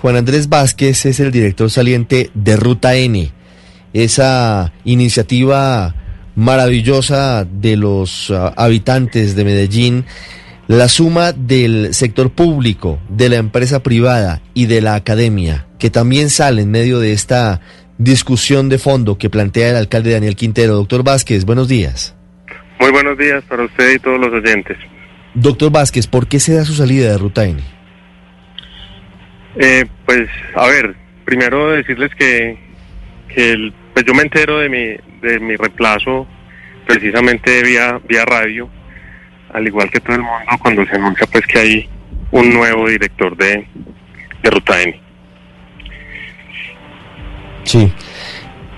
Juan 0.00 0.16
Andrés 0.16 0.48
Vázquez 0.48 1.04
es 1.04 1.20
el 1.20 1.30
director 1.30 1.70
saliente 1.70 2.30
de 2.32 2.56
Ruta 2.56 2.94
N, 2.94 3.30
esa 3.92 4.72
iniciativa 4.84 5.94
maravillosa 6.34 7.44
de 7.44 7.76
los 7.76 8.30
uh, 8.30 8.50
habitantes 8.56 9.36
de 9.36 9.44
Medellín, 9.44 10.06
la 10.68 10.88
suma 10.88 11.32
del 11.32 11.92
sector 11.92 12.30
público, 12.30 12.98
de 13.10 13.28
la 13.28 13.36
empresa 13.36 13.82
privada 13.82 14.40
y 14.54 14.64
de 14.64 14.80
la 14.80 14.94
academia, 14.94 15.66
que 15.78 15.90
también 15.90 16.30
sale 16.30 16.62
en 16.62 16.70
medio 16.70 16.98
de 16.98 17.12
esta 17.12 17.60
discusión 17.98 18.70
de 18.70 18.78
fondo 18.78 19.18
que 19.18 19.28
plantea 19.28 19.68
el 19.68 19.76
alcalde 19.76 20.12
Daniel 20.12 20.34
Quintero. 20.34 20.76
Doctor 20.76 21.04
Vázquez, 21.04 21.44
buenos 21.44 21.68
días. 21.68 22.14
Muy 22.80 22.90
buenos 22.90 23.18
días 23.18 23.44
para 23.46 23.64
usted 23.64 23.96
y 23.96 23.98
todos 23.98 24.18
los 24.18 24.32
oyentes. 24.32 24.78
Doctor 25.34 25.70
Vázquez, 25.70 26.06
¿por 26.06 26.26
qué 26.26 26.40
se 26.40 26.54
da 26.54 26.64
su 26.64 26.72
salida 26.72 27.10
de 27.10 27.18
Ruta 27.18 27.44
N? 27.44 27.79
Eh, 29.56 29.86
pues, 30.06 30.28
a 30.54 30.66
ver, 30.66 30.94
primero 31.24 31.70
decirles 31.70 32.14
que, 32.14 32.58
que 33.34 33.52
el, 33.52 33.72
pues 33.92 34.04
yo 34.04 34.14
me 34.14 34.22
entero 34.22 34.58
de 34.58 34.68
mi, 34.68 34.96
de 35.26 35.40
mi 35.40 35.56
reemplazo 35.56 36.26
precisamente 36.86 37.62
vía, 37.62 38.00
vía 38.08 38.24
radio, 38.24 38.68
al 39.52 39.66
igual 39.66 39.90
que 39.90 40.00
todo 40.00 40.16
el 40.16 40.22
mundo 40.22 40.44
cuando 40.60 40.84
se 40.86 40.96
anuncia 40.96 41.26
pues 41.30 41.46
que 41.46 41.58
hay 41.58 41.88
un 42.30 42.52
nuevo 42.52 42.88
director 42.88 43.36
de, 43.36 43.66
de 44.42 44.50
Ruta 44.50 44.80
N. 44.82 45.00
Sí. 47.64 47.92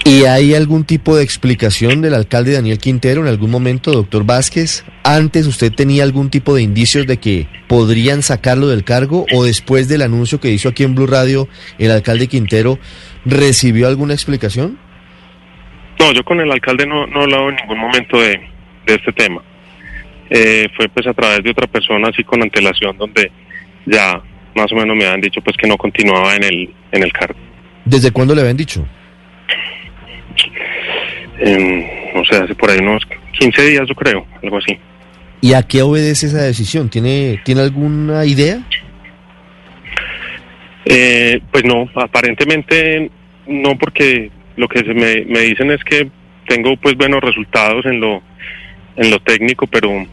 ¿Y 0.05 0.25
hay 0.25 0.55
algún 0.55 0.84
tipo 0.84 1.17
de 1.17 1.23
explicación 1.23 2.03
del 2.03 2.15
alcalde 2.15 2.53
Daniel 2.53 2.78
Quintero 2.78 3.20
en 3.20 3.28
algún 3.28 3.50
momento, 3.50 3.93
doctor 3.93 4.25
Vázquez? 4.25 4.84
¿Antes 5.05 5.47
usted 5.47 5.72
tenía 5.72 6.05
algún 6.05 6.31
tipo 6.31 6.55
de 6.55 6.62
indicios 6.62 7.06
de 7.06 7.17
que 7.17 7.48
podrían 7.67 8.22
sacarlo 8.22 8.69
del 8.69 8.84
cargo 8.84 9.27
o 9.33 9.44
después 9.44 9.89
del 9.89 10.03
anuncio 10.03 10.39
que 10.41 10.50
hizo 10.50 10.69
aquí 10.69 10.84
en 10.84 10.94
Blue 10.94 11.09
Radio 11.09 11.48
el 11.78 11.91
alcalde 11.91 12.28
Quintero 12.28 12.78
recibió 13.25 13.89
alguna 13.89 14.14
explicación? 14.14 14.78
No, 15.98 16.12
yo 16.12 16.22
con 16.25 16.41
el 16.41 16.50
alcalde 16.50 16.86
no, 16.86 17.06
no 17.06 17.20
he 17.20 17.22
hablado 17.25 17.48
en 17.48 17.56
ningún 17.56 17.78
momento 17.78 18.20
de, 18.20 18.41
de 18.86 18.94
este 18.94 19.12
tema. 19.12 19.42
Eh, 20.31 20.69
fue 20.77 20.89
pues 20.89 21.06
a 21.06 21.12
través 21.12 21.42
de 21.42 21.50
otra 21.50 21.66
persona 21.66 22.09
así 22.09 22.22
con 22.25 22.41
antelación 22.41 22.97
donde 22.97 23.31
ya 23.87 24.20
más 24.55 24.72
o 24.72 24.77
menos 24.77 24.97
me 24.97 25.05
habían 25.05 25.20
dicho 25.20 25.41
pues 25.42 25.56
que 25.56 25.66
no 25.66 25.77
continuaba 25.77 26.37
en 26.37 26.44
el, 26.44 26.75
en 26.92 27.03
el 27.03 27.12
cargo. 27.12 27.39
¿Desde 27.84 28.12
cuándo 28.12 28.34
le 28.34 28.42
habían 28.42 28.56
dicho? 28.56 28.87
Eh, 31.39 32.12
no 32.14 32.25
sé, 32.25 32.37
hace 32.37 32.55
por 32.55 32.70
ahí 32.70 32.78
unos 32.78 33.03
15 33.39 33.62
días 33.62 33.89
yo 33.89 33.94
creo, 33.94 34.25
algo 34.42 34.59
así. 34.59 34.78
¿Y 35.43 35.55
a 35.55 35.62
qué 35.65 35.83
obedece 35.83 36.29
esa 36.29 36.41
decisión? 36.43 36.89
¿Tiene, 36.89 37.41
¿tiene 37.45 37.62
alguna 37.62 38.25
idea? 38.25 38.61
Eh, 40.84 41.41
pues 41.51 41.65
no, 41.65 41.91
aparentemente 41.97 43.11
no 43.49 43.77
porque 43.77 44.31
lo 44.55 44.69
que 44.69 44.79
se 44.79 44.95
me, 44.95 45.25
me 45.25 45.41
dicen 45.41 45.73
es 45.73 45.83
que 45.83 46.09
tengo 46.47 46.77
pues 46.77 46.97
buenos 46.97 47.21
resultados 47.21 47.84
en 47.87 48.01
lo 48.01 48.23
en 48.97 49.11
lo 49.11 49.19
técnico, 49.19 49.66
pero 49.66 50.06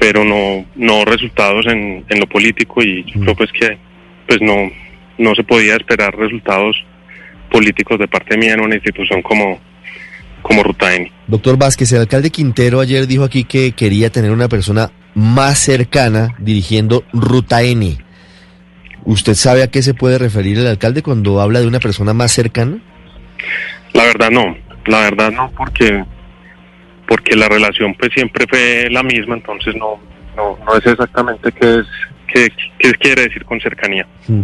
pero 0.00 0.24
no 0.24 0.64
no 0.74 1.04
resultados 1.04 1.66
en, 1.66 2.04
en 2.08 2.18
lo 2.18 2.26
político 2.26 2.82
y 2.82 3.04
yo 3.04 3.20
creo 3.20 3.36
pues 3.36 3.52
que 3.52 3.78
pues 4.26 4.42
no 4.42 4.68
no 5.16 5.34
se 5.36 5.44
podía 5.44 5.76
esperar 5.76 6.16
resultados 6.16 6.76
políticos 7.52 8.00
de 8.00 8.08
parte 8.08 8.36
mía 8.36 8.54
en 8.54 8.60
una 8.62 8.74
institución 8.74 9.22
como 9.22 9.60
como 10.44 10.62
Ruta 10.62 10.94
N. 10.94 11.10
Doctor 11.26 11.56
Vázquez, 11.56 11.90
el 11.92 12.02
alcalde 12.02 12.30
Quintero 12.30 12.80
ayer 12.80 13.06
dijo 13.06 13.24
aquí 13.24 13.44
que 13.44 13.72
quería 13.72 14.10
tener 14.10 14.30
una 14.30 14.46
persona 14.46 14.90
más 15.14 15.58
cercana 15.58 16.34
dirigiendo 16.38 17.02
Ruta 17.14 17.62
N. 17.62 17.96
¿Usted 19.04 19.34
sabe 19.34 19.62
a 19.62 19.68
qué 19.68 19.82
se 19.82 19.94
puede 19.94 20.18
referir 20.18 20.58
el 20.58 20.66
alcalde 20.66 21.02
cuando 21.02 21.40
habla 21.40 21.60
de 21.60 21.66
una 21.66 21.80
persona 21.80 22.12
más 22.12 22.30
cercana? 22.30 22.78
La 23.94 24.04
verdad 24.04 24.30
no, 24.30 24.54
la 24.86 25.00
verdad 25.00 25.32
no, 25.32 25.50
porque 25.56 26.04
porque 27.08 27.36
la 27.36 27.48
relación 27.48 27.94
pues 27.94 28.12
siempre 28.12 28.46
fue 28.46 28.88
la 28.90 29.02
misma, 29.02 29.36
entonces 29.36 29.74
no 29.76 29.98
no, 30.36 30.58
no 30.66 30.76
es 30.76 30.86
exactamente 30.86 31.52
qué 31.52 31.78
es 31.78 31.86
qué, 32.26 32.52
qué 32.78 32.92
quiere 32.94 33.22
decir 33.22 33.46
con 33.46 33.58
cercanía. 33.60 34.06
Mm. 34.28 34.42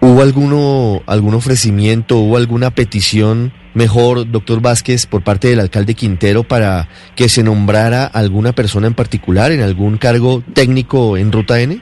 ¿Hubo 0.00 0.20
alguno, 0.20 1.02
algún 1.06 1.34
ofrecimiento, 1.34 2.16
hubo 2.16 2.36
alguna 2.36 2.72
petición 2.72 3.52
mejor, 3.74 4.30
doctor 4.30 4.60
Vázquez, 4.60 5.06
por 5.06 5.22
parte 5.22 5.48
del 5.48 5.60
alcalde 5.60 5.94
Quintero 5.94 6.42
para 6.42 6.88
que 7.16 7.28
se 7.28 7.42
nombrara 7.42 8.06
alguna 8.06 8.52
persona 8.52 8.86
en 8.86 8.94
particular 8.94 9.52
en 9.52 9.60
algún 9.62 9.98
cargo 9.98 10.42
técnico 10.54 11.16
en 11.16 11.32
Ruta 11.32 11.60
N? 11.60 11.80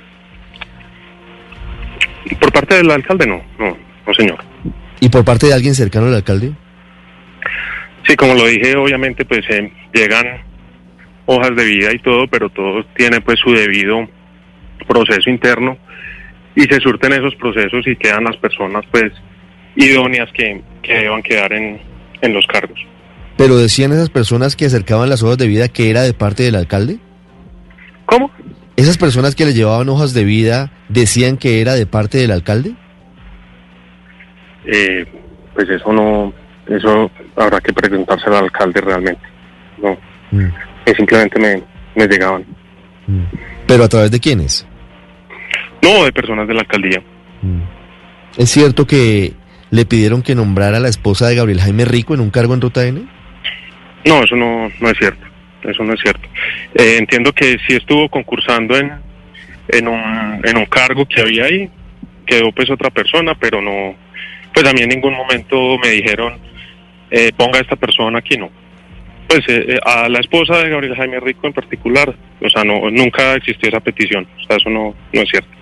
Por 2.40 2.52
parte 2.52 2.76
del 2.76 2.90
alcalde 2.90 3.26
no, 3.26 3.42
no, 3.58 3.76
no 4.06 4.14
señor. 4.14 4.38
¿Y 5.00 5.08
por 5.08 5.24
parte 5.24 5.46
de 5.46 5.54
alguien 5.54 5.74
cercano 5.74 6.06
al 6.06 6.14
alcalde? 6.14 6.52
Sí, 8.06 8.16
como 8.16 8.34
lo 8.34 8.46
dije, 8.46 8.76
obviamente 8.76 9.24
pues 9.24 9.40
eh, 9.50 9.72
llegan 9.92 10.26
hojas 11.26 11.54
de 11.54 11.64
vida 11.64 11.92
y 11.92 11.98
todo, 11.98 12.26
pero 12.28 12.48
todo 12.50 12.84
tiene 12.96 13.20
pues 13.20 13.38
su 13.40 13.52
debido 13.52 14.08
proceso 14.86 15.30
interno 15.30 15.76
y 16.54 16.62
se 16.62 16.80
surten 16.80 17.12
esos 17.12 17.34
procesos 17.36 17.86
y 17.86 17.96
quedan 17.96 18.24
las 18.24 18.36
personas 18.36 18.84
pues 18.90 19.12
idóneas 19.84 20.28
que, 20.32 20.62
que 20.82 20.94
deban 20.94 21.22
quedar 21.22 21.52
en, 21.52 21.80
en 22.20 22.34
los 22.34 22.46
cargos. 22.46 22.78
¿Pero 23.36 23.56
decían 23.56 23.92
esas 23.92 24.10
personas 24.10 24.54
que 24.56 24.66
acercaban 24.66 25.08
las 25.08 25.22
hojas 25.22 25.38
de 25.38 25.46
vida 25.46 25.68
que 25.68 25.90
era 25.90 26.02
de 26.02 26.12
parte 26.12 26.42
del 26.42 26.54
alcalde? 26.56 26.98
¿Cómo? 28.06 28.30
¿Esas 28.76 28.98
personas 28.98 29.34
que 29.34 29.44
le 29.44 29.54
llevaban 29.54 29.88
hojas 29.88 30.12
de 30.14 30.24
vida 30.24 30.72
decían 30.88 31.36
que 31.36 31.60
era 31.60 31.74
de 31.74 31.86
parte 31.86 32.18
del 32.18 32.30
alcalde? 32.32 32.74
Eh, 34.66 35.06
pues 35.54 35.68
eso 35.68 35.92
no, 35.92 36.32
eso 36.68 37.10
habrá 37.36 37.60
que 37.60 37.72
preguntárselo 37.72 38.36
al 38.38 38.44
alcalde 38.44 38.80
realmente. 38.80 39.22
No, 39.82 39.96
Mm, 40.32 40.46
que 40.86 40.94
simplemente 40.94 41.40
me, 41.40 41.60
me 41.96 42.06
llegaban. 42.06 42.44
mm. 43.08 43.22
¿Pero 43.66 43.82
a 43.84 43.88
través 43.88 44.12
de 44.12 44.20
quiénes? 44.20 44.64
No, 45.82 46.04
de 46.04 46.12
personas 46.12 46.46
de 46.46 46.54
la 46.54 46.60
alcaldía. 46.60 47.02
Mm. 47.42 47.62
¿Es 48.36 48.48
cierto 48.50 48.86
que 48.86 49.32
le 49.70 49.84
pidieron 49.84 50.22
que 50.22 50.34
nombrara 50.34 50.78
a 50.78 50.80
la 50.80 50.88
esposa 50.88 51.28
de 51.28 51.36
Gabriel 51.36 51.60
Jaime 51.60 51.84
Rico 51.84 52.14
en 52.14 52.20
un 52.20 52.30
cargo 52.30 52.54
en 52.54 52.60
Ruta 52.60 52.86
N? 52.86 53.02
No, 54.04 54.24
eso 54.24 54.36
no, 54.36 54.70
no 54.80 54.90
es 54.90 54.98
cierto. 54.98 55.26
Eso 55.62 55.84
no 55.84 55.92
es 55.92 56.00
cierto. 56.00 56.26
Eh, 56.74 56.96
entiendo 56.98 57.32
que 57.32 57.58
sí 57.66 57.76
estuvo 57.76 58.08
concursando 58.08 58.76
en, 58.76 58.92
en, 59.68 59.88
un, 59.88 60.40
en 60.44 60.56
un 60.56 60.66
cargo 60.66 61.06
que 61.06 61.20
había 61.20 61.44
ahí. 61.44 61.70
Quedó 62.26 62.52
pues 62.52 62.70
otra 62.70 62.90
persona, 62.90 63.34
pero 63.34 63.60
no, 63.60 63.94
pues 64.54 64.66
a 64.66 64.72
mí 64.72 64.82
en 64.82 64.88
ningún 64.88 65.14
momento 65.14 65.76
me 65.78 65.90
dijeron, 65.90 66.38
eh, 67.10 67.32
ponga 67.36 67.58
a 67.58 67.62
esta 67.62 67.76
persona 67.76 68.18
aquí, 68.18 68.36
no. 68.36 68.50
Pues 69.28 69.40
eh, 69.48 69.64
eh, 69.68 69.80
a 69.84 70.08
la 70.08 70.20
esposa 70.20 70.58
de 70.58 70.70
Gabriel 70.70 70.96
Jaime 70.96 71.20
Rico 71.20 71.46
en 71.46 71.52
particular, 71.52 72.14
o 72.40 72.48
sea, 72.48 72.64
no, 72.64 72.90
nunca 72.90 73.34
existió 73.34 73.68
esa 73.68 73.80
petición. 73.80 74.26
O 74.38 74.46
sea, 74.46 74.56
eso 74.56 74.70
no, 74.70 74.94
no 75.12 75.20
es 75.20 75.28
cierto. 75.28 75.59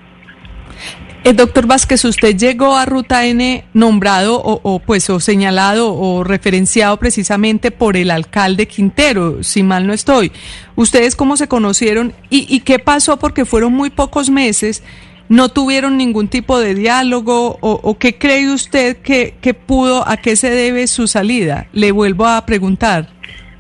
Eh, 1.25 1.33
doctor 1.33 1.67
Vázquez, 1.67 2.05
usted 2.05 2.37
llegó 2.37 2.77
a 2.77 2.87
Ruta 2.87 3.27
N 3.27 3.65
nombrado 3.75 4.41
o, 4.41 4.79
pues 4.79 5.11
o 5.11 5.19
señalado 5.19 5.93
o 5.93 6.23
referenciado 6.23 6.97
precisamente 6.97 7.71
por 7.73 7.97
el 7.97 8.11
alcalde 8.11 8.67
Quintero, 8.67 9.43
si 9.43 9.65
mal 9.65 9.87
no 9.87 9.93
estoy. 9.93 10.31
¿Ustedes 10.77 11.17
cómo 11.17 11.37
se 11.37 11.49
conocieron 11.49 12.15
y, 12.31 12.61
qué 12.61 12.79
pasó? 12.79 13.19
Porque 13.19 13.45
fueron 13.45 13.73
muy 13.73 13.91
pocos 13.91 14.31
meses, 14.31 14.85
no 15.29 15.49
tuvieron 15.49 15.97
ningún 15.97 16.29
tipo 16.29 16.61
de 16.61 16.75
diálogo 16.75 17.59
o, 17.61 17.99
qué 17.99 18.17
cree 18.17 18.53
usted 18.53 18.99
que, 18.99 19.55
pudo, 19.55 20.09
a 20.09 20.19
qué 20.19 20.37
se 20.37 20.51
debe 20.51 20.87
su 20.87 21.09
salida. 21.09 21.67
Le 21.73 21.91
vuelvo 21.91 22.27
a 22.27 22.47
preguntar. 22.47 23.09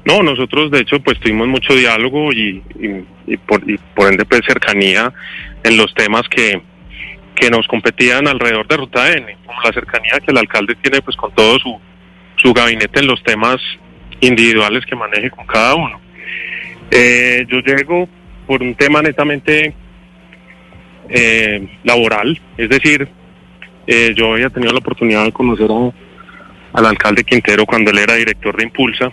No, 0.04 0.22
nosotros 0.22 0.70
de 0.70 0.80
hecho 0.80 1.00
pues 1.00 1.18
tuvimos 1.18 1.48
mucho 1.48 1.74
diálogo 1.74 2.32
y, 2.32 2.62
y, 3.26 3.36
por, 3.36 3.62
por 3.94 4.10
ende 4.10 4.24
pues 4.24 4.42
cercanía 4.46 5.12
en 5.64 5.76
los 5.76 5.92
temas 5.92 6.22
que, 6.30 6.62
que 7.38 7.50
nos 7.50 7.66
competían 7.66 8.26
alrededor 8.26 8.66
de 8.66 8.76
Ruta 8.76 9.12
N, 9.12 9.36
como 9.46 9.60
la 9.62 9.72
cercanía 9.72 10.18
que 10.24 10.30
el 10.30 10.38
alcalde 10.38 10.74
tiene 10.76 11.00
pues 11.02 11.16
con 11.16 11.32
todo 11.32 11.58
su, 11.58 11.78
su 12.36 12.52
gabinete 12.52 13.00
en 13.00 13.06
los 13.06 13.22
temas 13.22 13.56
individuales 14.20 14.84
que 14.84 14.96
maneje 14.96 15.30
con 15.30 15.46
cada 15.46 15.74
uno. 15.74 16.00
Eh, 16.90 17.46
yo 17.48 17.60
llego 17.60 18.08
por 18.46 18.62
un 18.62 18.74
tema 18.74 19.02
netamente 19.02 19.74
eh, 21.08 21.68
laboral, 21.84 22.40
es 22.56 22.68
decir, 22.68 23.08
eh, 23.86 24.12
yo 24.16 24.32
había 24.32 24.50
tenido 24.50 24.72
la 24.72 24.78
oportunidad 24.78 25.24
de 25.24 25.32
conocer 25.32 25.68
a, 25.70 26.78
al 26.78 26.86
alcalde 26.86 27.24
Quintero 27.24 27.64
cuando 27.66 27.90
él 27.90 27.98
era 27.98 28.14
director 28.14 28.56
de 28.56 28.64
Impulsa, 28.64 29.12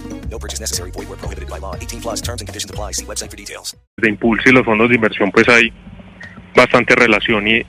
No 0.31 0.39
purchase 0.39 0.61
necessary. 0.61 0.91
Void 0.91 1.09
where 1.09 1.17
prohibited 1.17 1.49
by 1.49 1.59
law. 1.59 1.75
18 1.75 2.01
plus 2.01 2.21
terms 2.21 2.41
and 2.41 2.47
conditions 2.47 2.71
apply. 2.71 2.93
See 2.93 3.05
website 3.05 3.29
for 3.29 3.37
details. 3.37 3.75
de 3.97 4.09
Impulsa 4.09 4.49
y 4.49 4.53
los 4.53 4.65
fondos 4.65 4.89
de 4.89 4.95
inversión 4.95 5.31
pues 5.31 5.47
hay 5.47 5.71
bastante 6.55 6.95
relación 6.95 7.47
y, 7.47 7.61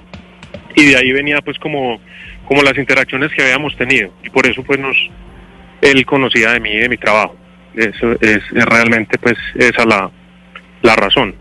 y 0.77 0.85
de 0.87 0.97
ahí 0.97 1.13
venía 1.13 1.41
pues 1.43 1.59
como, 1.59 2.01
como 2.47 2.63
las 2.63 2.77
interacciones 2.79 3.31
que 3.33 3.43
habíamos 3.43 3.77
tenido 3.77 4.15
y 4.25 4.31
por 4.31 4.47
eso 4.47 4.63
pues 4.63 4.79
nos 4.79 4.97
él 5.83 6.07
conocía 6.07 6.53
de 6.53 6.61
mí 6.61 6.71
y 6.71 6.79
de 6.79 6.89
mi 6.89 6.97
trabajo. 6.97 7.37
Eso 7.75 8.13
es, 8.21 8.43
es 8.55 8.65
realmente 8.65 9.19
pues 9.19 9.35
esa 9.57 9.85
la, 9.85 10.11
la 10.83 10.97
razón. 10.97 11.35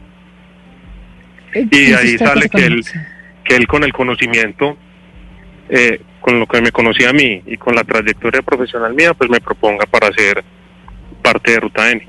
Y 1.53 1.65
de 1.65 1.95
ahí 1.95 2.17
sale 2.17 2.49
que 2.49 2.65
él, 2.65 2.83
que 3.43 3.55
él 3.55 3.67
con 3.67 3.83
el 3.83 3.93
conocimiento, 3.93 4.77
eh, 5.69 6.01
con 6.21 6.39
lo 6.39 6.47
que 6.47 6.61
me 6.61 6.71
conocía 6.71 7.09
a 7.09 7.13
mí 7.13 7.43
y 7.45 7.57
con 7.57 7.75
la 7.75 7.83
trayectoria 7.83 8.41
profesional 8.41 8.93
mía, 8.93 9.13
pues 9.13 9.29
me 9.29 9.41
proponga 9.41 9.85
para 9.85 10.11
ser 10.13 10.43
parte 11.31 11.51
de 11.51 11.59
Ruta 11.59 11.91
N. 11.91 12.03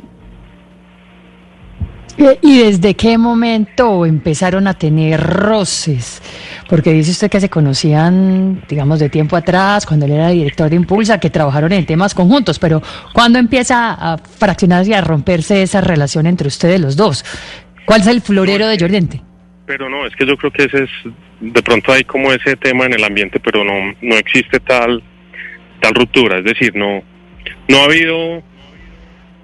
Eh, 2.19 2.39
¿Y 2.43 2.59
desde 2.59 2.95
qué 2.95 3.17
momento 3.17 4.05
empezaron 4.05 4.67
a 4.67 4.75
tener 4.75 5.19
roces? 5.21 6.23
Porque 6.69 6.93
dice 6.93 7.13
usted 7.13 7.31
que 7.31 7.41
se 7.41 7.49
conocían, 7.49 8.63
digamos, 8.69 8.99
de 8.99 9.09
tiempo 9.09 9.37
atrás, 9.37 9.87
cuando 9.87 10.07
él 10.07 10.13
era 10.13 10.29
director 10.29 10.69
de 10.69 10.77
Impulsa, 10.77 11.19
que 11.19 11.31
trabajaron 11.31 11.73
en 11.73 11.87
temas 11.87 12.15
conjuntos, 12.15 12.59
pero 12.59 12.83
¿cuándo 13.13 13.39
empieza 13.39 13.93
a 13.93 14.19
fraccionarse 14.19 14.91
y 14.91 14.95
a 14.95 15.01
romperse 15.01 15.63
esa 15.63 15.81
relación 15.81 16.27
entre 16.27 16.49
ustedes 16.49 16.81
los 16.81 16.97
dos? 16.97 17.25
¿Cuál 17.87 18.03
es 18.03 18.07
el 18.07 18.21
florero 18.21 18.67
de 18.67 18.77
Llorente? 18.77 19.23
Pero 19.67 19.89
no, 19.89 20.07
es 20.07 20.15
que 20.17 20.27
yo 20.27 20.37
creo 20.37 20.51
que 20.51 20.65
ese 20.65 20.85
es, 20.85 20.91
de 21.41 21.63
pronto 21.63 21.93
hay 21.93 22.05
como 22.05 22.31
ese 22.33 22.57
tema 22.57 22.85
en 22.85 22.93
el 22.93 23.05
ambiente, 23.05 23.41
pero 23.41 23.65
no, 23.65 23.95
no 24.03 24.15
existe 24.17 24.61
tal, 24.61 25.03
tal 25.81 25.95
ruptura, 25.95 26.39
es 26.39 26.45
decir, 26.45 26.77
no, 26.77 27.03
no 27.69 27.79
ha 27.79 27.85
habido, 27.85 28.43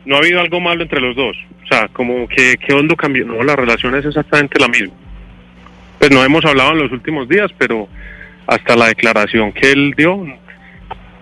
no 0.08 0.16
ha 0.16 0.20
habido 0.20 0.40
algo 0.40 0.58
malo 0.58 0.82
entre 0.82 1.02
los 1.02 1.14
dos, 1.14 1.36
o 1.64 1.66
sea, 1.66 1.86
como 1.88 2.26
que, 2.28 2.56
que 2.56 2.72
hondo 2.72 2.96
cambió, 2.96 3.26
no, 3.26 3.42
la 3.42 3.54
relación 3.54 3.94
es 3.94 4.06
exactamente 4.06 4.58
la 4.58 4.66
misma. 4.66 4.94
Pues 5.98 6.10
no 6.10 6.24
hemos 6.24 6.42
hablado 6.46 6.72
en 6.72 6.78
los 6.78 6.92
últimos 6.92 7.28
días, 7.28 7.50
pero 7.58 7.86
hasta 8.46 8.74
la 8.74 8.86
declaración 8.86 9.52
que 9.52 9.70
él 9.70 9.92
dio, 9.94 10.24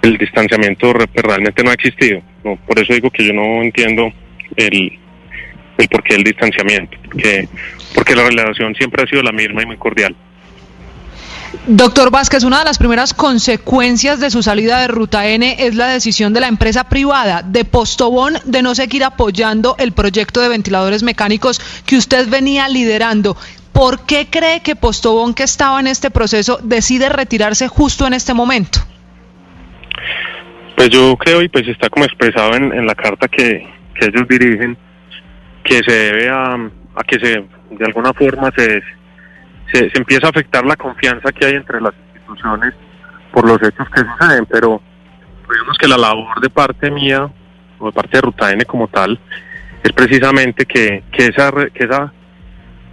el 0.02 0.16
distanciamiento 0.18 0.92
pues, 0.92 1.24
realmente 1.24 1.64
no 1.64 1.70
ha 1.70 1.74
existido, 1.74 2.22
por 2.42 2.78
eso 2.78 2.92
digo 2.92 3.10
que 3.10 3.26
yo 3.26 3.32
no 3.32 3.60
entiendo 3.60 4.12
el, 4.54 4.96
el 5.78 5.88
por 5.88 6.04
qué 6.04 6.14
el 6.14 6.22
distanciamiento, 6.22 6.96
porque, 7.06 7.48
porque 7.92 8.14
la 8.14 8.22
relación 8.22 8.72
siempre 8.76 9.02
ha 9.02 9.06
sido 9.08 9.24
la 9.24 9.32
misma 9.32 9.64
y 9.64 9.66
muy 9.66 9.78
cordial. 9.78 10.14
Doctor 11.66 12.10
Vázquez, 12.10 12.44
una 12.44 12.60
de 12.60 12.64
las 12.64 12.78
primeras 12.78 13.14
consecuencias 13.14 14.20
de 14.20 14.31
su 14.31 14.43
salida 14.43 14.81
de 14.81 14.88
Ruta 14.88 15.26
N 15.26 15.56
es 15.58 15.75
la 15.75 15.88
decisión 15.88 16.32
de 16.32 16.40
la 16.40 16.48
empresa 16.48 16.88
privada 16.88 17.43
de 17.43 17.64
Postobón 17.64 18.34
de 18.44 18.62
no 18.62 18.75
seguir 18.75 19.04
apoyando 19.04 19.75
el 19.78 19.93
proyecto 19.93 20.40
de 20.40 20.48
ventiladores 20.48 21.02
mecánicos 21.02 21.60
que 21.84 21.96
usted 21.96 22.28
venía 22.28 22.69
liderando. 22.69 23.37
¿Por 23.72 24.06
qué 24.06 24.28
cree 24.31 24.60
que 24.60 24.76
Postobón, 24.76 25.34
que 25.34 25.43
estaba 25.43 25.81
en 25.81 25.87
este 25.87 26.10
proceso, 26.10 26.58
decide 26.62 27.08
retirarse 27.08 27.69
justo 27.69 28.06
en 28.06 28.14
este 28.14 28.32
momento? 28.32 28.81
Pues 30.76 30.90
yo 30.90 31.16
creo, 31.16 31.43
y 31.43 31.48
pues 31.48 31.66
está 31.69 31.88
como 31.88 32.04
expresado 32.04 32.54
en, 32.54 32.72
en 32.72 32.87
la 32.87 32.94
carta 32.94 33.28
que, 33.28 33.66
que 33.98 34.06
ellos 34.06 34.28
dirigen, 34.28 34.76
que 35.64 35.81
se 35.82 35.93
debe 35.93 36.28
a, 36.28 36.54
a 36.54 37.04
que 37.06 37.19
se, 37.19 37.44
de 37.70 37.84
alguna 37.84 38.12
forma 38.12 38.50
se, 38.56 38.82
se, 39.72 39.90
empieza 39.94 40.26
a 40.26 40.30
afectar 40.30 40.64
la 40.64 40.76
confianza 40.76 41.32
que 41.32 41.46
hay 41.46 41.54
entre 41.54 41.80
las 41.80 41.92
instituciones 42.14 42.74
por 43.32 43.46
los 43.46 43.62
hechos 43.62 43.88
que 43.90 44.00
suceden, 44.00 44.46
pero 44.46 44.80
digamos 45.50 45.76
que 45.78 45.88
la 45.88 45.98
labor 45.98 46.40
de 46.40 46.50
parte 46.50 46.90
mía, 46.90 47.30
o 47.78 47.86
de 47.86 47.92
parte 47.92 48.16
de 48.16 48.20
Ruta 48.22 48.52
N 48.52 48.64
como 48.64 48.88
tal, 48.88 49.18
es 49.82 49.92
precisamente 49.92 50.66
que, 50.66 51.04
que 51.12 51.26
esa, 51.26 51.52
que 51.72 51.84
esa 51.84 52.12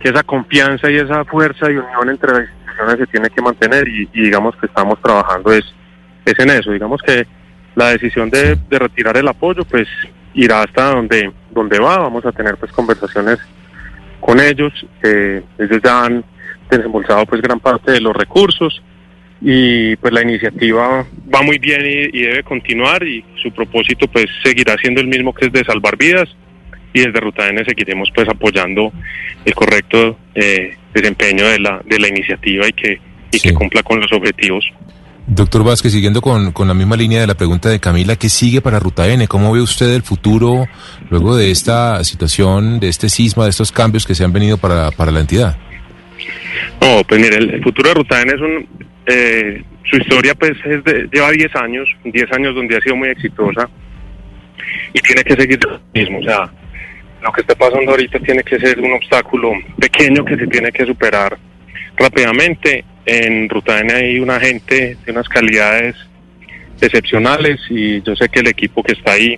que 0.04 0.10
esa 0.10 0.24
confianza 0.24 0.92
y 0.92 0.98
esa 0.98 1.24
fuerza 1.24 1.72
y 1.72 1.78
unión 1.78 2.10
entre 2.10 2.34
las 2.34 2.42
instituciones 2.42 2.98
se 2.98 3.08
tiene 3.08 3.30
que 3.30 3.42
mantener 3.42 3.88
y, 3.88 4.06
digamos 4.14 4.54
que 4.58 4.66
estamos 4.66 5.02
trabajando 5.02 5.54
es, 5.54 5.64
es 6.26 6.38
en 6.40 6.50
eso, 6.50 6.72
digamos 6.72 7.02
que 7.02 7.26
la 7.76 7.88
decisión 7.88 8.30
de, 8.30 8.60
retirar 8.70 9.16
el 9.16 9.30
apoyo 9.30 9.64
pues 9.64 9.88
irá 10.34 10.62
hasta 10.62 10.94
donde 10.94 11.32
donde 11.52 11.80
va. 11.80 12.00
Vamos 12.00 12.26
a 12.26 12.32
tener 12.34 12.58
pues 12.58 12.72
conversaciones 12.74 13.40
con 14.20 14.40
ellos 14.42 14.74
eh, 15.04 15.42
ellos 15.58 15.82
ya 15.82 16.10
desembolsado 16.70 17.26
pues 17.26 17.42
gran 17.42 17.60
parte 17.60 17.92
de 17.92 18.02
los 18.02 18.16
recursos 18.16 18.82
y 19.42 19.96
pues 19.98 20.14
la 20.14 20.22
iniciativa 20.22 21.06
va 21.34 21.42
muy 21.42 21.58
bien 21.60 21.82
y, 21.82 22.18
y 22.18 22.22
debe 22.22 22.44
continuar 22.44 23.04
y 23.04 23.24
su 23.42 23.52
propósito 23.52 24.08
pues 24.08 24.26
seguirá 24.44 24.76
siendo 24.78 25.02
el 25.02 25.08
mismo 25.08 25.34
que 25.34 25.48
es 25.48 25.52
de 25.52 25.64
salvar 25.66 25.98
vidas 25.98 26.30
y 26.94 27.02
desde 27.02 27.20
Ruta 27.20 27.50
N 27.50 27.64
seguiremos 27.66 28.10
pues 28.16 28.30
apoyando 28.30 28.92
el 29.44 29.54
correcto 29.54 30.18
eh, 30.36 30.78
desempeño 30.94 31.48
de 31.48 31.60
la 31.60 31.82
de 31.86 32.00
la 32.00 32.08
iniciativa 32.08 32.68
y 32.68 32.74
que 32.74 33.02
y 33.32 33.40
que 33.40 33.54
cumpla 33.54 33.84
con 33.84 34.00
los 34.00 34.12
objetivos 34.14 34.64
Doctor 35.26 35.64
Vázquez, 35.64 35.94
siguiendo 35.94 36.22
con, 36.22 36.52
con 36.52 36.68
la 36.68 36.74
misma 36.74 36.98
línea 36.98 37.22
de 37.22 37.28
la 37.28 37.36
pregunta 37.36 37.70
de 37.70 37.80
Camila, 37.80 38.18
¿qué 38.18 38.28
sigue 38.28 38.60
para 38.60 38.80
Ruta 38.80 39.08
N? 39.08 39.26
¿Cómo 39.30 39.54
ve 39.54 39.62
usted 39.62 39.94
el 39.94 40.04
futuro 40.04 40.68
luego 41.10 41.38
de 41.38 41.50
esta 41.50 42.04
situación, 42.04 42.82
de 42.82 42.90
este 42.90 43.08
sisma, 43.08 43.46
de 43.46 43.52
estos 43.52 43.72
cambios 43.72 44.06
que 44.06 44.16
se 44.16 44.26
han 44.26 44.34
venido 44.34 44.58
para, 44.58 44.92
para 44.92 45.12
la 45.12 45.22
entidad? 45.22 45.58
No, 46.82 47.04
pues 47.04 47.22
mire, 47.22 47.38
el, 47.38 47.64
futuro 47.64 47.90
de 47.90 47.96
Ruta 47.96 48.22
N 48.22 48.34
es 48.34 48.42
un... 48.42 48.68
eh, 49.08 49.64
su 49.86 49.98
historia 49.98 50.34
pues 50.36 50.54
es 50.66 50.84
de- 50.84 51.08
lleva 51.12 51.32
10 51.32 51.56
años, 51.56 51.90
10 52.04 52.32
años 52.32 52.56
donde 52.56 52.78
ha 52.78 52.82
sido 52.82 52.96
muy 52.96 53.10
exitosa 53.10 53.70
y 54.94 55.00
tiene 55.00 55.24
que 55.24 55.36
seguir 55.36 55.60
lo 55.64 55.80
mismo. 55.94 56.20
O 56.20 56.24
sea, 56.24 56.50
lo 57.22 57.32
que 57.32 57.42
está 57.42 57.56
pasando 57.56 57.92
ahorita 57.92 58.20
tiene 58.20 58.44
que 58.44 58.60
ser 58.60 58.80
un 58.80 58.94
obstáculo 58.94 59.52
pequeño 59.80 60.24
que 60.24 60.38
se 60.38 60.48
tiene 60.48 60.72
que 60.72 60.86
superar 60.86 61.38
rápidamente. 61.98 62.86
En 63.06 63.50
Ruta 63.50 63.80
N 63.82 63.94
hay 63.94 64.20
una 64.20 64.40
gente 64.40 64.98
de 65.06 65.12
unas 65.12 65.28
calidades 65.28 65.96
excepcionales 66.80 67.60
y 67.70 68.02
yo 68.02 68.16
sé 68.16 68.30
que 68.30 68.40
el 68.40 68.48
equipo 68.48 68.84
que 68.84 68.94
está 68.94 69.14
ahí 69.14 69.38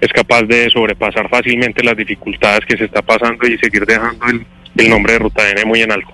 es 0.00 0.12
capaz 0.12 0.42
de 0.42 0.68
sobrepasar 0.70 1.28
fácilmente 1.28 1.82
las 1.82 1.96
dificultades 1.96 2.64
que 2.66 2.76
se 2.76 2.84
está 2.84 3.02
pasando 3.02 3.46
y 3.46 3.58
seguir 3.58 3.86
dejando 3.86 4.26
el, 4.26 4.46
el 4.76 4.90
nombre 4.90 5.14
de 5.14 5.18
Ruta 5.20 5.48
N 5.50 5.64
muy 5.64 5.82
en 5.82 5.92
alto. 5.92 6.08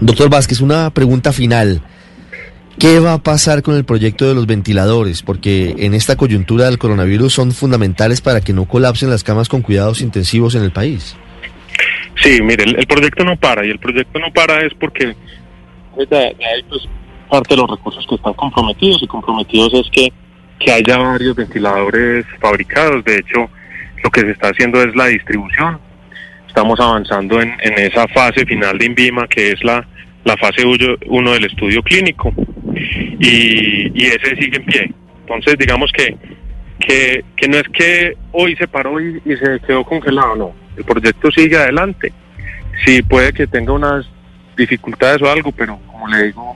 Doctor 0.00 0.28
Vázquez, 0.28 0.60
una 0.60 0.90
pregunta 0.90 1.32
final. 1.32 1.82
¿Qué 2.78 2.98
va 3.00 3.12
a 3.12 3.22
pasar 3.22 3.62
con 3.62 3.76
el 3.76 3.84
proyecto 3.84 4.26
de 4.26 4.34
los 4.34 4.46
ventiladores? 4.46 5.22
Porque 5.22 5.74
en 5.78 5.94
esta 5.94 6.16
coyuntura 6.16 6.64
del 6.64 6.78
coronavirus 6.78 7.32
son 7.32 7.52
fundamentales 7.52 8.20
para 8.20 8.40
que 8.40 8.52
no 8.52 8.64
colapsen 8.64 9.10
las 9.10 9.22
camas 9.22 9.48
con 9.48 9.62
cuidados 9.62 10.00
intensivos 10.00 10.54
en 10.54 10.62
el 10.62 10.72
país. 10.72 11.14
Sí, 12.22 12.40
mire, 12.42 12.64
el, 12.64 12.78
el 12.78 12.86
proyecto 12.86 13.24
no 13.24 13.36
para 13.36 13.64
y 13.64 13.70
el 13.70 13.78
proyecto 13.78 14.18
no 14.18 14.32
para 14.32 14.64
es 14.64 14.72
porque 14.74 15.14
pues, 15.94 16.08
de, 16.08 16.16
de 16.16 16.44
ahí 16.44 16.62
pues 16.68 16.82
parte 17.30 17.54
de 17.54 17.60
los 17.60 17.70
recursos 17.70 18.06
que 18.08 18.14
están 18.14 18.34
comprometidos 18.34 19.02
y 19.02 19.06
comprometidos 19.06 19.72
es 19.74 19.90
que, 19.90 20.12
que 20.58 20.72
haya 20.72 20.98
varios 20.98 21.36
ventiladores 21.36 22.24
fabricados. 22.40 23.04
De 23.04 23.16
hecho, 23.16 23.48
lo 24.02 24.10
que 24.10 24.22
se 24.22 24.30
está 24.30 24.48
haciendo 24.48 24.82
es 24.82 24.94
la 24.96 25.06
distribución. 25.06 25.78
Estamos 26.52 26.78
avanzando 26.80 27.40
en, 27.40 27.50
en 27.62 27.78
esa 27.78 28.06
fase 28.08 28.44
final 28.44 28.76
de 28.76 28.84
INVIMA 28.84 29.26
que 29.26 29.52
es 29.52 29.64
la, 29.64 29.86
la 30.24 30.36
fase 30.36 30.66
1 30.66 31.32
del 31.32 31.44
estudio 31.46 31.82
clínico 31.82 32.30
y, 33.18 33.90
y 33.94 34.06
ese 34.06 34.36
sigue 34.36 34.58
en 34.58 34.64
pie. 34.66 34.92
Entonces, 35.22 35.56
digamos 35.58 35.90
que, 35.96 36.14
que, 36.78 37.24
que 37.36 37.48
no 37.48 37.56
es 37.56 37.66
que 37.72 38.16
hoy 38.32 38.54
se 38.56 38.68
paró 38.68 39.00
y, 39.00 39.16
y 39.24 39.34
se 39.36 39.60
quedó 39.66 39.82
congelado, 39.84 40.36
no. 40.36 40.52
El 40.76 40.84
proyecto 40.84 41.30
sigue 41.30 41.56
adelante. 41.56 42.12
Sí, 42.84 43.00
puede 43.00 43.32
que 43.32 43.46
tenga 43.46 43.72
unas 43.72 44.04
dificultades 44.54 45.22
o 45.22 45.30
algo, 45.30 45.52
pero 45.52 45.78
como 45.86 46.06
le 46.08 46.24
digo, 46.24 46.54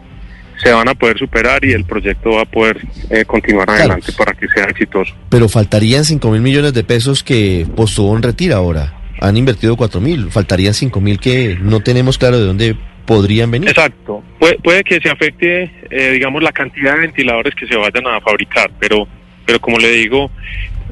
se 0.62 0.72
van 0.72 0.88
a 0.90 0.94
poder 0.94 1.16
superar 1.18 1.64
y 1.64 1.72
el 1.72 1.84
proyecto 1.86 2.32
va 2.32 2.42
a 2.42 2.46
poder 2.46 2.78
eh, 3.08 3.24
continuar 3.24 3.64
Claro. 3.66 3.80
adelante 3.80 4.12
para 4.12 4.34
que 4.34 4.46
sea 4.48 4.64
exitoso. 4.64 5.14
Pero 5.30 5.48
faltarían 5.48 6.04
5 6.04 6.30
mil 6.30 6.42
millones 6.42 6.74
de 6.74 6.84
pesos 6.84 7.22
que 7.22 7.66
Postobón 7.74 8.22
retira 8.22 8.56
ahora. 8.56 8.92
Han 9.20 9.36
invertido 9.36 9.76
4 9.76 10.00
mil, 10.00 10.30
faltarían 10.30 10.74
5 10.74 11.00
mil 11.00 11.18
que 11.18 11.56
no 11.60 11.80
tenemos 11.80 12.18
claro 12.18 12.38
de 12.38 12.44
dónde 12.44 12.76
podrían 13.06 13.50
venir. 13.50 13.70
Exacto. 13.70 14.22
Puede, 14.38 14.84
que 14.84 15.00
se 15.00 15.08
afecte, 15.08 15.70
eh, 15.90 16.10
digamos, 16.12 16.42
la 16.42 16.52
cantidad 16.52 16.94
de 16.94 17.00
ventiladores 17.00 17.54
que 17.54 17.66
se 17.66 17.76
vayan 17.76 18.06
a 18.06 18.20
fabricar, 18.20 18.70
pero, 18.78 19.06
pero 19.46 19.60
como 19.60 19.78
le 19.78 19.90
digo, 19.90 20.30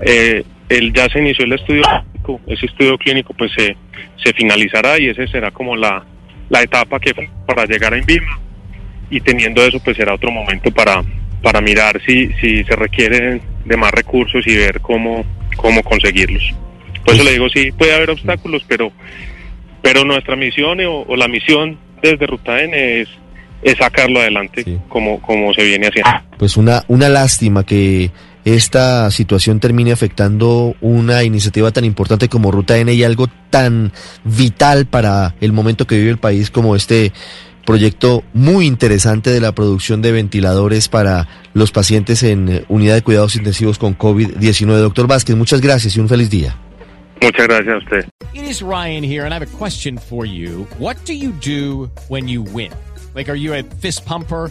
eh, 0.03 0.45
el, 0.69 0.93
ya 0.93 1.09
se 1.09 1.19
inició 1.19 1.45
el 1.45 1.53
estudio 1.53 1.83
clínico, 1.83 2.41
ese 2.47 2.67
estudio 2.67 2.97
clínico 2.97 3.35
pues 3.35 3.53
se, 3.53 3.77
se 4.23 4.33
finalizará 4.33 4.99
y 4.99 5.09
ese 5.09 5.27
será 5.29 5.51
como 5.51 5.77
la, 5.77 6.05
la 6.49 6.63
etapa 6.63 6.99
que 6.99 7.13
para 7.47 7.67
llegar 7.67 7.93
a 7.93 7.99
INVIMA 7.99 8.41
y 9.11 9.21
teniendo 9.21 9.63
eso 9.63 9.79
pues 9.81 9.97
será 9.97 10.15
otro 10.15 10.31
momento 10.31 10.71
para, 10.71 11.03
para 11.43 11.61
mirar 11.61 12.01
si, 12.07 12.33
si 12.41 12.65
se 12.65 12.77
requieren 12.77 13.43
de 13.65 13.77
más 13.77 13.93
recursos 13.93 14.47
y 14.47 14.57
ver 14.57 14.81
cómo, 14.81 15.25
cómo 15.57 15.83
conseguirlos. 15.83 16.55
Por 17.05 17.15
eso 17.15 17.25
le 17.25 17.33
digo, 17.33 17.49
sí, 17.49 17.71
puede 17.73 17.95
haber 17.95 18.11
obstáculos, 18.11 18.65
pero, 18.67 18.93
pero 19.83 20.05
nuestra 20.05 20.37
misión 20.37 20.81
o, 20.81 21.03
o 21.03 21.17
la 21.17 21.29
misión 21.29 21.79
desde 22.03 22.27
Ruta 22.27 22.61
N 22.61 23.01
es, 23.01 23.09
es 23.63 23.77
sacarlo 23.79 24.21
adelante 24.21 24.65
como, 24.89 25.21
como 25.21 25.53
se 25.55 25.65
viene 25.65 25.89
haciendo. 25.89 26.11
Pues 26.39 26.57
una, 26.57 26.85
una 26.89 27.09
lástima 27.09 27.65
que 27.65 28.11
esta 28.45 29.11
situación 29.11 29.59
termine 29.59 29.93
afectando 29.93 30.77
una 30.83 31.25
iniciativa 31.25 31.71
tan 31.71 31.85
importante 31.85 32.29
como 32.29 32.51
Ruta 32.51 32.77
N 32.77 32.93
y 32.93 33.03
algo 33.03 33.27
tan 33.51 33.93
vital 34.25 34.87
para 34.87 35.35
el 35.41 35.53
momento 35.53 35.87
que 35.87 35.97
vive 35.97 36.11
el 36.11 36.19
país 36.19 36.51
como 36.51 36.77
este 36.77 37.13
proyecto 37.65 38.23
muy 38.35 38.67
interesante 38.67 39.31
de 39.31 39.41
la 39.41 39.55
producción 39.55 40.03
de 40.03 40.13
ventiladores 40.13 40.89
para 40.91 41.27
los 41.55 41.73
pacientes 41.73 42.23
en 42.23 42.67
unidad 42.69 42.95
de 42.95 43.03
cuidados 43.03 43.37
intensivos 43.37 43.79
con 43.79 43.97
COVID-19. 43.97 44.67
Doctor 44.77 45.07
Vázquez, 45.07 45.35
muchas 45.37 45.63
gracias 45.63 45.97
y 45.97 46.01
un 46.01 46.09
feliz 46.09 46.29
día. 46.29 46.57
Muchas 47.23 47.47
gracias 47.47 47.69
a 47.69 47.77
usted. 47.79 48.09
It 48.35 48.45
is 48.45 48.63
Ryan 48.63 49.03
here, 49.05 49.25
and 49.25 49.33
I 49.33 49.39
have 49.39 49.55
a 49.55 49.57
question 49.57 49.99
for 49.99 50.25
you. 50.25 50.65
What 50.79 50.97
do 51.05 51.15
you 51.15 51.33
do 51.33 51.91
when 52.09 52.29
you 52.29 52.43
win? 52.43 52.73
Like, 53.15 53.29
are 53.29 53.35
you 53.35 53.55
a 53.55 53.63
fist 53.63 54.05
pumper? 54.05 54.51